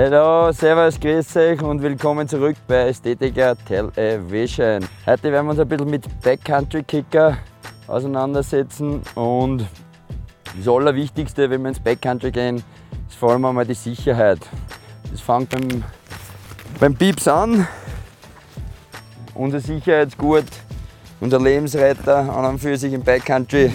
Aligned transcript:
Hallo, 0.00 0.52
servus, 0.52 1.00
grüß 1.00 1.36
euch 1.38 1.60
und 1.60 1.82
willkommen 1.82 2.28
zurück 2.28 2.54
bei 2.68 2.86
Ästhetiker 2.86 3.56
Television. 3.66 4.88
Heute 5.04 5.32
werden 5.32 5.46
wir 5.46 5.50
uns 5.50 5.58
ein 5.58 5.66
bisschen 5.66 5.90
mit 5.90 6.04
Backcountry 6.22 6.84
Kicker 6.84 7.36
auseinandersetzen 7.88 9.02
und 9.16 9.66
das 10.56 10.68
Allerwichtigste, 10.68 11.50
wenn 11.50 11.62
wir 11.62 11.70
ins 11.70 11.80
Backcountry 11.80 12.30
gehen, 12.30 12.62
ist 13.08 13.18
vor 13.18 13.32
allem 13.32 13.44
einmal 13.44 13.66
die 13.66 13.74
Sicherheit. 13.74 14.38
Das 15.10 15.20
fängt 15.20 15.50
beim, 15.50 15.82
beim 16.78 16.94
Pieps 16.94 17.26
an. 17.26 17.66
Unser 19.34 19.58
Sicherheitsgurt, 19.58 20.46
unser 21.18 21.40
Lebensretter 21.40 22.18
an 22.18 22.44
und 22.44 22.60
für 22.60 22.76
sich 22.76 22.92
im 22.92 23.02
Backcountry. 23.02 23.72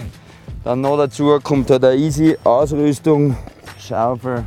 Dann 0.63 0.79
noch 0.79 0.95
dazu 0.95 1.37
kommt 1.43 1.69
halt 1.69 1.83
eine 1.83 1.97
easy 1.97 2.37
Ausrüstung, 2.45 3.35
Schaufel, 3.77 4.45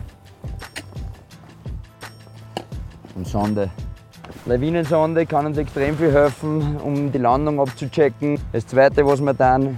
und 3.16 3.27
Sonde. 3.27 3.70
Lawinensonde 4.45 5.27
kann 5.27 5.47
uns 5.47 5.59
extrem 5.59 5.97
viel 5.97 6.12
helfen, 6.12 6.77
um 6.77 7.11
die 7.11 7.19
Landung 7.19 7.61
abzuchecken. 7.61 8.39
Das 8.52 8.66
zweite, 8.66 9.05
was 9.05 9.20
wir 9.20 9.34
dann, 9.34 9.77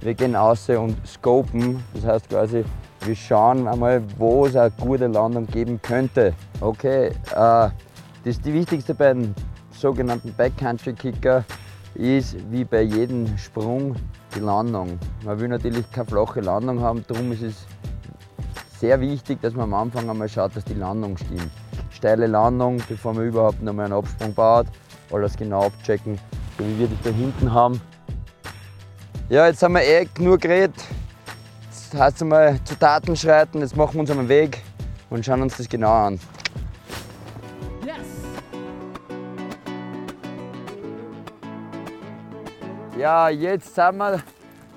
wir 0.00 0.14
gehen 0.14 0.34
raus 0.34 0.68
und 0.70 0.96
scopen. 1.06 1.82
Das 1.94 2.04
heißt 2.04 2.28
quasi, 2.28 2.64
wir 3.04 3.14
schauen 3.14 3.66
einmal, 3.68 4.02
wo 4.16 4.46
es 4.46 4.56
eine 4.56 4.70
gute 4.70 5.06
Landung 5.06 5.46
geben 5.46 5.80
könnte. 5.82 6.34
Okay, 6.60 7.08
äh, 7.08 7.12
das 7.34 7.72
ist 8.24 8.44
die 8.44 8.54
wichtigste 8.54 8.94
bei 8.94 9.12
den 9.12 9.34
sogenannten 9.70 10.32
Backcountry 10.32 10.94
Kicker 10.94 11.44
ist 11.94 12.36
wie 12.50 12.64
bei 12.64 12.82
jedem 12.82 13.36
Sprung 13.38 13.96
die 14.34 14.40
Landung. 14.40 14.98
Man 15.24 15.40
will 15.40 15.48
natürlich 15.48 15.90
keine 15.90 16.06
flache 16.06 16.40
Landung 16.40 16.80
haben, 16.80 17.04
darum 17.08 17.32
ist 17.32 17.42
es 17.42 17.66
sehr 18.78 19.00
wichtig, 19.00 19.40
dass 19.40 19.54
man 19.54 19.64
am 19.64 19.74
Anfang 19.74 20.08
einmal 20.10 20.28
schaut, 20.28 20.54
dass 20.54 20.64
die 20.64 20.74
Landung 20.74 21.16
stimmt 21.16 21.50
steile 21.96 22.26
Landung, 22.26 22.80
bevor 22.88 23.14
man 23.14 23.26
überhaupt 23.26 23.62
noch 23.62 23.72
mal 23.72 23.84
einen 23.84 23.94
Absprung 23.94 24.34
baut. 24.34 24.66
Alles 25.10 25.36
genau 25.36 25.66
abchecken, 25.66 26.18
so 26.58 26.64
wie 26.64 26.78
wir 26.78 26.88
das 26.88 26.98
da 27.02 27.10
hinten 27.10 27.52
haben. 27.52 27.80
Ja, 29.28 29.46
jetzt 29.46 29.62
haben 29.62 29.74
wir 29.74 29.82
eh 29.82 30.06
genug 30.14 30.40
geredet. 30.40 30.74
Jetzt 31.70 31.94
heißt 31.94 32.16
es 32.16 32.22
einmal 32.22 32.62
zu 32.64 32.78
Taten 32.78 33.16
schreiten. 33.16 33.60
Jetzt 33.60 33.76
machen 33.76 33.94
wir 33.94 34.00
uns 34.00 34.10
einen 34.10 34.28
Weg 34.28 34.62
und 35.10 35.24
schauen 35.24 35.42
uns 35.42 35.56
das 35.56 35.68
genau 35.68 35.92
an. 35.92 36.20
Ja, 42.98 43.28
jetzt 43.28 43.74
sind 43.74 43.98
wir 43.98 44.22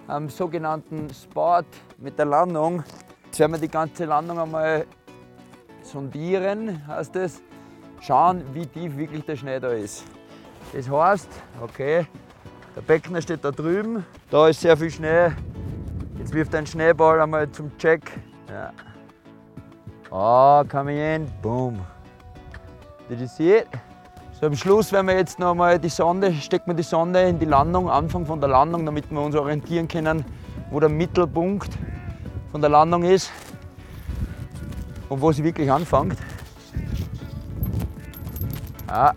am 0.07 0.29
sogenannten 0.29 1.09
Spot 1.13 1.63
mit 1.97 2.17
der 2.17 2.25
Landung. 2.25 2.83
Jetzt 3.25 3.39
werden 3.39 3.53
wir 3.53 3.59
die 3.59 3.69
ganze 3.69 4.05
Landung 4.05 4.39
einmal 4.39 4.85
sondieren, 5.89 6.85
heißt 6.87 7.15
es, 7.15 7.41
schauen, 8.01 8.43
wie 8.53 8.65
tief 8.65 8.95
wirklich 8.97 9.25
der 9.25 9.35
Schnee 9.35 9.59
da 9.59 9.69
ist. 9.69 10.05
Das 10.73 10.89
heißt, 10.89 11.29
okay, 11.61 12.05
der 12.75 12.81
Beckner 12.81 13.21
steht 13.21 13.43
da 13.43 13.51
drüben, 13.51 14.05
da 14.29 14.47
ist 14.47 14.61
sehr 14.61 14.77
viel 14.77 14.91
Schnee. 14.91 15.31
Jetzt 16.17 16.33
wirft 16.33 16.53
ein 16.53 16.67
Schneeball 16.67 17.19
einmal 17.21 17.49
zum 17.51 17.75
Check. 17.77 18.11
Ja. 18.49 18.71
Ah, 20.11 20.61
oh, 20.61 20.65
come 20.65 21.15
in, 21.15 21.27
boom. 21.41 21.79
Did 23.09 23.21
you 23.21 23.27
see 23.27 23.57
it? 23.57 23.67
So 24.39 24.45
am 24.45 24.55
Schluss 24.55 24.91
werden 24.91 25.07
wir 25.07 25.17
jetzt 25.17 25.39
noch 25.39 25.53
mal 25.55 25.79
die 25.79 25.89
Sonde, 25.89 26.33
stecken 26.33 26.67
wir 26.67 26.75
die 26.75 26.83
Sonde 26.83 27.21
in 27.23 27.39
die 27.39 27.45
Landung, 27.45 27.89
Anfang 27.89 28.25
von 28.25 28.39
der 28.39 28.49
Landung, 28.49 28.85
damit 28.85 29.11
wir 29.11 29.21
uns 29.21 29.35
orientieren 29.35 29.87
können, 29.87 30.23
wo 30.71 30.79
der 30.79 30.89
Mittelpunkt 30.89 31.71
von 32.51 32.61
der 32.61 32.69
Landung 32.69 33.03
ist 33.03 33.31
und 35.09 35.21
wo 35.21 35.31
sie 35.31 35.43
wirklich 35.43 35.71
anfängt. 35.71 36.17
Ah, 38.87 39.13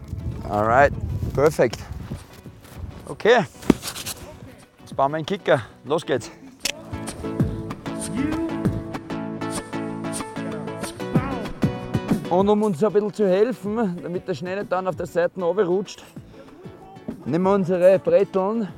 alright, 0.49 0.93
perfekt. 1.35 1.79
Okay, 3.07 3.45
jetzt 4.81 4.97
bauen 4.97 5.13
wir 5.13 5.19
einen 5.19 5.27
Kicker. 5.27 5.63
Los 5.85 6.05
geht's. 6.05 6.31
Und 12.33 12.49
um 12.49 12.63
uns 12.63 12.83
ein 12.83 12.93
bisschen 12.93 13.13
zu 13.13 13.29
helfen, 13.29 13.99
damit 14.03 14.27
der 14.27 14.33
Schnee 14.33 14.57
nicht 14.57 14.73
dann 14.73 14.87
auf 14.87 14.97
der 14.97 15.05
Seite 15.05 15.39
rutscht, 15.43 16.03
nehmen 17.27 17.45
wir 17.45 17.53
unsere 17.53 17.99
Bretteln 17.99 18.69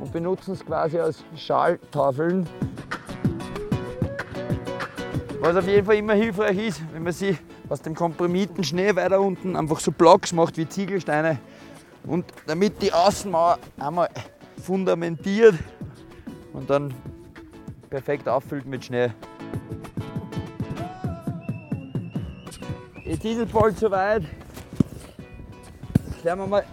und 0.00 0.12
benutzen 0.12 0.54
es 0.54 0.66
quasi 0.66 0.98
als 0.98 1.24
Schaltafeln. 1.36 2.48
Was 5.46 5.54
auf 5.54 5.68
jeden 5.68 5.86
Fall 5.86 5.94
immer 5.94 6.14
hilfreich 6.14 6.58
ist, 6.58 6.82
wenn 6.92 7.04
man 7.04 7.12
sich 7.12 7.38
aus 7.68 7.80
dem 7.80 7.94
komprimierten 7.94 8.64
Schnee 8.64 8.96
weiter 8.96 9.20
unten 9.20 9.54
einfach 9.54 9.78
so 9.78 9.92
Blocks 9.92 10.32
macht 10.32 10.56
wie 10.56 10.68
Ziegelsteine 10.68 11.38
und 12.04 12.24
damit 12.48 12.82
die 12.82 12.92
Außenmauer 12.92 13.60
einmal 13.78 14.08
fundamentiert 14.60 15.54
und 16.52 16.68
dann 16.68 16.92
perfekt 17.88 18.28
auffüllt 18.28 18.66
mit 18.66 18.86
Schnee. 18.86 19.12
Jetzt 23.04 23.24
ist 23.24 23.38
es 23.38 23.48
bald 23.48 23.78
soweit. 23.78 24.24
Jetzt 26.08 26.24
werden 26.24 26.40
wir 26.40 26.46
mal 26.48 26.64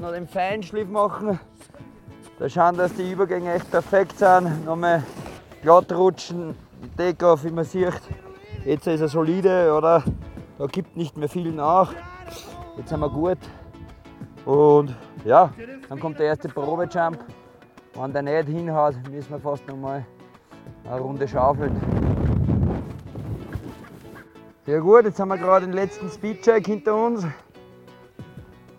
noch 0.00 0.12
den 0.12 0.28
Feinschliff 0.28 0.88
machen. 0.88 1.40
Da 2.38 2.48
schauen, 2.48 2.76
dass 2.76 2.94
die 2.94 3.10
Übergänge 3.10 3.52
echt 3.54 3.68
perfekt 3.68 4.16
sind. 4.16 4.64
Nochmal 4.64 5.02
glatt 5.60 5.90
rutschen, 5.90 6.54
Takeoff, 6.96 7.44
wie 7.44 7.50
man 7.50 7.64
sieht. 7.64 8.00
Jetzt 8.64 8.86
ist 8.86 9.00
er 9.00 9.08
solide, 9.08 9.74
oder? 9.74 10.04
Da 10.58 10.66
gibt 10.66 10.96
nicht 10.96 11.16
mehr 11.16 11.28
viel 11.28 11.50
nach. 11.50 11.92
Jetzt 12.76 12.90
sind 12.90 13.00
wir 13.00 13.08
gut. 13.08 13.38
Und 14.44 14.94
ja, 15.24 15.52
dann 15.88 15.98
kommt 15.98 16.18
der 16.18 16.26
erste 16.26 16.48
Probejump. 16.48 17.18
Wenn 17.94 18.12
der 18.12 18.22
nicht 18.22 18.48
hinhaut, 18.48 18.94
müssen 19.10 19.30
wir 19.30 19.38
fast 19.40 19.66
noch 19.68 19.76
mal 19.76 20.04
eine 20.84 21.00
Runde 21.00 21.26
schaufeln. 21.28 21.74
Sehr 24.64 24.80
gut, 24.80 25.04
jetzt 25.04 25.18
haben 25.18 25.28
wir 25.28 25.38
gerade 25.38 25.66
den 25.66 25.74
letzten 25.74 26.08
Speedcheck 26.08 26.66
hinter 26.66 26.94
uns. 26.94 27.26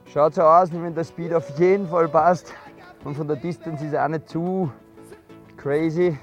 Schaut 0.06 0.36
so 0.36 0.44
aus, 0.44 0.72
wie 0.72 0.82
wenn 0.82 0.96
der 0.96 1.04
Speed 1.04 1.34
auf 1.34 1.50
jeden 1.60 1.88
Fall 1.88 2.08
passt. 2.08 2.54
Und 3.04 3.16
von 3.16 3.28
der 3.28 3.38
Distance 3.38 3.86
ist 3.86 3.94
er 3.94 4.06
auch 4.06 4.10
nicht 4.10 4.30
zu 4.30 4.72
crazy. 5.58 6.18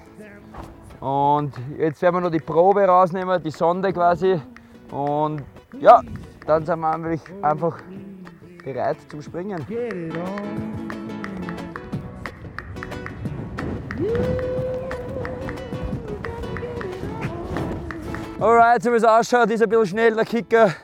Und 1.00 1.54
jetzt 1.78 2.02
werden 2.02 2.16
wir 2.16 2.20
noch 2.20 2.30
die 2.30 2.40
Probe 2.40 2.84
rausnehmen, 2.84 3.42
die 3.42 3.50
Sonde 3.50 3.92
quasi. 3.92 4.40
Und 4.90 5.42
ja, 5.80 6.02
dann 6.46 6.66
sind 6.66 6.80
wir 6.80 7.18
einfach 7.42 7.78
bereit 8.62 8.98
zum 9.08 9.22
Springen. 9.22 9.64
Alright, 18.38 18.82
so 18.82 18.92
wie 18.92 18.96
es 18.96 19.04
ausschaut, 19.04 19.50
ist 19.50 19.62
ein 19.62 19.68
bisschen 19.68 19.86
schnell 19.86 20.14
der 20.14 20.24
Kicker. 20.24 20.74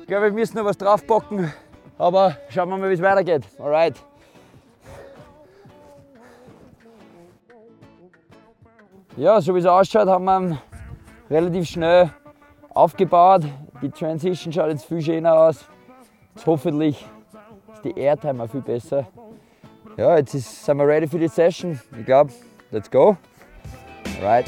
Ich 0.00 0.06
glaube, 0.06 0.26
wir 0.26 0.32
müssen 0.32 0.56
noch 0.56 0.64
was 0.64 0.76
draufpacken. 0.76 1.52
Aber 1.98 2.36
schauen 2.50 2.68
wir 2.68 2.76
mal, 2.76 2.90
wie 2.90 2.94
es 2.94 3.02
weitergeht. 3.02 3.44
Alright. 3.58 3.96
Ja, 9.16 9.40
so 9.40 9.54
wie 9.54 9.60
es 9.60 9.66
ausschaut, 9.66 10.08
haben 10.08 10.26
wir 10.26 10.58
relativ 11.30 11.66
schnell 11.66 12.10
aufgebaut. 12.68 13.44
Die 13.80 13.88
Transition 13.88 14.52
schaut 14.52 14.68
jetzt 14.68 14.84
viel 14.84 15.00
schöner 15.00 15.32
aus. 15.32 15.64
Jetzt 16.34 16.46
hoffentlich 16.46 17.06
ist 17.72 17.84
die 17.84 17.98
Airtime 17.98 18.42
auch 18.42 18.50
viel 18.50 18.60
besser. 18.60 19.06
Ja, 19.96 20.18
jetzt 20.18 20.34
ist, 20.34 20.66
sind 20.66 20.76
wir 20.76 20.86
ready 20.86 21.08
für 21.08 21.18
die 21.18 21.28
Session. 21.28 21.80
Ich 21.98 22.04
glaube, 22.04 22.30
let's 22.70 22.90
go. 22.90 23.16
Right. 24.22 24.46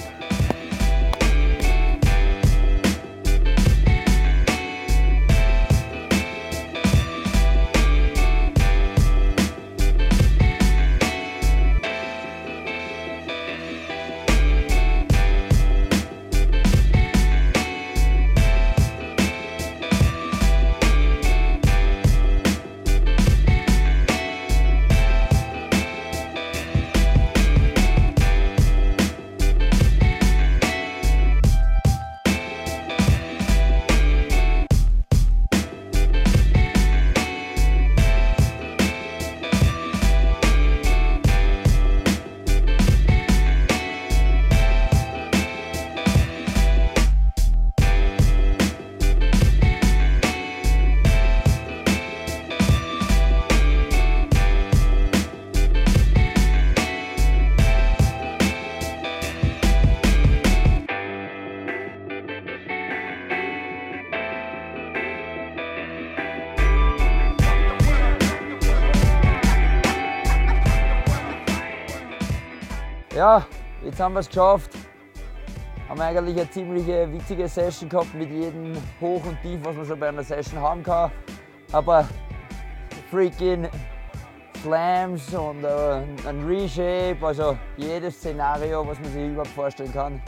Ja, 73.19 73.44
jetzt 73.82 73.99
haben 73.99 74.12
wir 74.12 74.20
es 74.20 74.29
geschafft. 74.29 74.70
Haben 75.88 76.00
eigentlich 76.00 76.37
eine 76.37 76.49
ziemlich 76.53 76.87
witzige 76.87 77.49
Session 77.49 77.88
gehabt 77.88 78.15
mit 78.15 78.31
jedem 78.31 78.76
Hoch 79.00 79.25
und 79.26 79.43
Tief, 79.43 79.59
was 79.65 79.75
man 79.75 79.85
so 79.85 79.97
bei 79.97 80.11
einer 80.11 80.23
Session 80.23 80.61
haben 80.61 80.85
kann. 80.85 81.11
Aber 81.73 82.06
freaking 83.11 83.69
Slams 84.62 85.35
und 85.35 85.65
äh, 85.65 86.29
ein 86.29 86.47
Reshape, 86.47 87.19
also 87.20 87.59
jedes 87.76 88.19
Szenario, 88.19 88.87
was 88.87 89.00
man 89.00 89.11
sich 89.11 89.26
überhaupt 89.26 89.49
vorstellen 89.49 89.93
kann. 89.93 90.23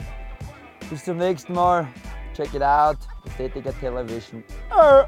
Bis 0.89 1.05
zum 1.05 1.15
nächsten 1.15 1.53
Mal. 1.53 1.87
Check 2.35 2.53
it 2.53 2.61
out. 2.61 2.97
Ästhetiker 3.25 3.71
Television. 3.79 4.43
Äh. 4.69 5.03